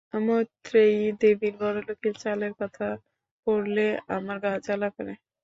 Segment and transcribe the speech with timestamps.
[0.19, 2.87] মৈত্রেয়ী দেবীর বড়লোকি চালের কথা
[3.47, 3.85] পড়লে
[4.15, 5.13] আমার গা জ্বালা করে।